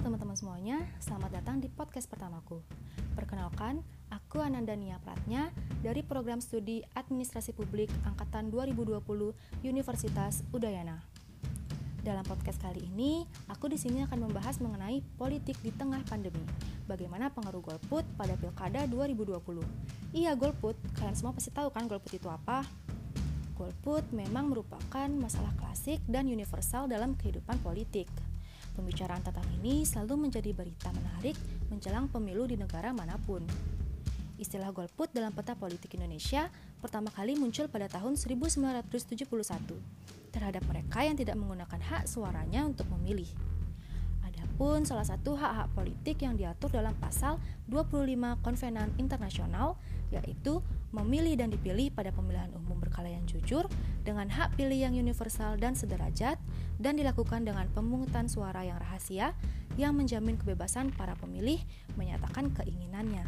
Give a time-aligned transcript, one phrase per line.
[0.00, 2.64] Teman-teman semuanya, selamat datang di podcast pertamaku.
[3.12, 5.52] Perkenalkan, aku Ananda Nia Pratnya
[5.84, 8.96] dari program studi Administrasi Publik Angkatan 2020
[9.60, 11.04] Universitas Udayana.
[12.00, 16.48] Dalam podcast kali ini, aku di sini akan membahas mengenai politik di tengah pandemi.
[16.88, 19.36] Bagaimana pengaruh golput pada Pilkada 2020.
[20.16, 20.80] Iya, golput.
[20.96, 22.64] Kalian semua pasti tahu kan golput itu apa?
[23.52, 28.08] Golput memang merupakan masalah klasik dan universal dalam kehidupan politik.
[28.80, 31.36] Pembicaraan tentang ini selalu menjadi berita menarik
[31.68, 33.44] menjelang pemilu di negara mana pun.
[34.40, 36.48] Istilah golput dalam peta politik Indonesia
[36.80, 39.28] pertama kali muncul pada tahun 1971
[40.32, 43.28] terhadap mereka yang tidak menggunakan hak suaranya untuk memilih.
[44.60, 47.40] Adapun salah satu hak-hak politik yang diatur dalam pasal
[47.72, 48.12] 25
[48.44, 49.80] Konvenan Internasional
[50.12, 50.60] yaitu
[50.92, 53.64] memilih dan dipilih pada pemilihan umum berkala yang jujur
[54.04, 56.36] dengan hak pilih yang universal dan sederajat
[56.76, 59.32] dan dilakukan dengan pemungutan suara yang rahasia
[59.80, 61.64] yang menjamin kebebasan para pemilih
[61.96, 63.24] menyatakan keinginannya.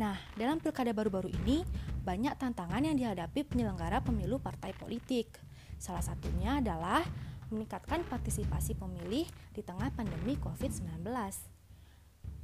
[0.00, 1.60] Nah, dalam pilkada baru-baru ini,
[2.08, 5.28] banyak tantangan yang dihadapi penyelenggara pemilu partai politik.
[5.76, 7.04] Salah satunya adalah
[7.48, 11.04] meningkatkan partisipasi pemilih di tengah pandemi COVID-19.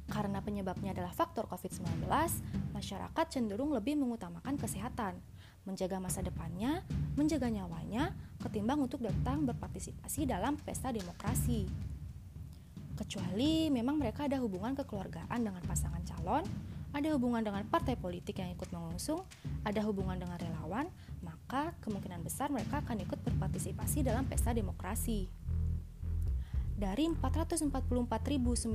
[0.05, 2.05] Karena penyebabnya adalah faktor COVID-19,
[2.73, 5.17] masyarakat cenderung lebih mengutamakan kesehatan,
[5.65, 6.85] menjaga masa depannya,
[7.17, 11.65] menjaga nyawanya, ketimbang untuk datang berpartisipasi dalam pesta demokrasi.
[12.95, 16.45] Kecuali memang mereka ada hubungan kekeluargaan dengan pasangan calon,
[16.95, 19.27] ada hubungan dengan partai politik yang ikut mengusung,
[19.67, 20.87] ada hubungan dengan relawan,
[21.19, 25.27] maka kemungkinan besar mereka akan ikut berpartisipasi dalam pesta demokrasi.
[26.75, 28.71] Dari 444.929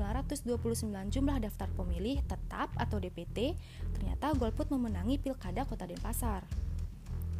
[1.12, 3.56] jumlah daftar pemilih tetap atau DPT,
[3.96, 6.44] ternyata golput memenangi Pilkada Kota Denpasar.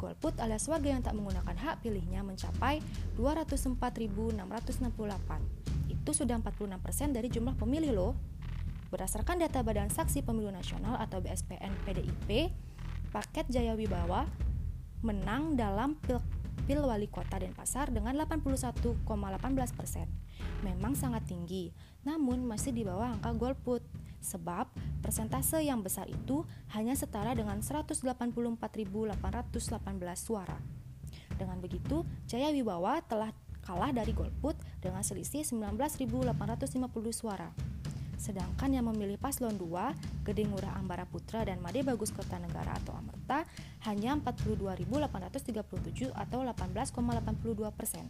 [0.01, 2.81] Golput alias warga yang tak menggunakan hak pilihnya mencapai
[3.21, 4.33] 204.668.
[5.93, 8.13] Itu sudah 46% dari jumlah pemilih loh.
[8.91, 12.51] Berdasarkan data Badan Saksi Pemilu Nasional atau BSPN PDIP,
[13.15, 14.27] paket Jaya Wibawa
[14.99, 16.19] menang dalam pil,
[16.67, 19.07] pil wali kota Denpasar dengan 81,18
[19.79, 20.11] persen.
[20.67, 21.71] Memang sangat tinggi,
[22.03, 23.79] namun masih di bawah angka golput.
[24.21, 24.69] Sebab
[25.01, 29.15] persentase yang besar itu hanya setara dengan 184.818
[30.19, 30.59] suara.
[31.39, 33.33] Dengan begitu, Jaya Wibawa telah
[33.65, 36.35] kalah dari golput dengan selisih 19.850
[37.15, 37.49] suara.
[38.21, 43.49] Sedangkan yang memilih paslon 2, Gede Ngurah Ambara Putra dan Made Bagus Kertanegara atau Amerta
[43.89, 48.05] hanya 42.837 atau 18,82 persen.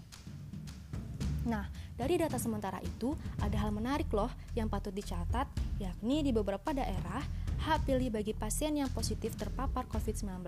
[1.48, 1.64] Nah,
[1.96, 5.48] dari data sementara itu, ada hal menarik loh yang patut dicatat,
[5.80, 7.24] yakni di beberapa daerah,
[7.64, 10.44] hak pilih bagi pasien yang positif terpapar COVID-19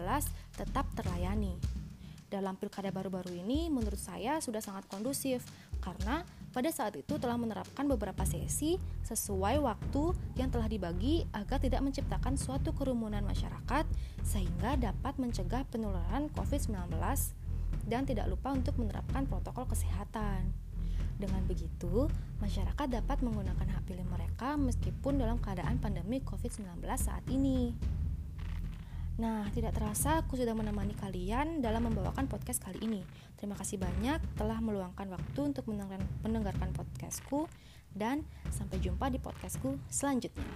[0.59, 1.55] tetap terlayani.
[2.27, 5.45] Dalam pilkada baru-baru ini, menurut saya sudah sangat kondusif,
[5.79, 11.81] karena pada saat itu telah menerapkan beberapa sesi sesuai waktu yang telah dibagi agar tidak
[11.81, 13.89] menciptakan suatu kerumunan masyarakat
[14.21, 16.93] sehingga dapat mencegah penularan COVID-19
[17.89, 20.53] dan tidak lupa untuk menerapkan protokol kesehatan.
[21.17, 22.09] Dengan begitu,
[22.41, 27.73] masyarakat dapat menggunakan hak pilih mereka meskipun dalam keadaan pandemi COVID-19 saat ini.
[29.13, 33.05] Nah, tidak terasa aku sudah menemani kalian dalam membawakan podcast kali ini.
[33.37, 37.45] Terima kasih banyak telah meluangkan waktu untuk mendengarkan, podcastku
[37.93, 40.49] dan sampai jumpa di podcastku selanjutnya.